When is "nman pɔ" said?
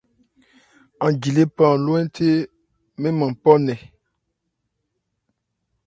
3.15-3.51